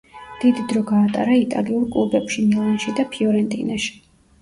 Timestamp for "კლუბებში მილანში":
1.93-2.99